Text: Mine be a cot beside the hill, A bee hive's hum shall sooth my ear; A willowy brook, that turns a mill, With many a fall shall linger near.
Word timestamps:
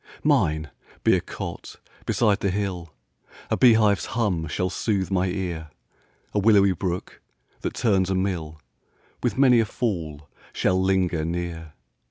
Mine 0.23 0.71
be 1.03 1.15
a 1.15 1.21
cot 1.21 1.75
beside 2.07 2.39
the 2.39 2.49
hill, 2.49 2.91
A 3.51 3.55
bee 3.55 3.73
hive's 3.73 4.07
hum 4.17 4.47
shall 4.47 4.71
sooth 4.71 5.11
my 5.11 5.27
ear; 5.27 5.69
A 6.33 6.39
willowy 6.39 6.71
brook, 6.71 7.21
that 7.59 7.75
turns 7.75 8.09
a 8.09 8.15
mill, 8.15 8.59
With 9.21 9.37
many 9.37 9.59
a 9.59 9.65
fall 9.65 10.27
shall 10.53 10.81
linger 10.81 11.23
near. 11.23 11.73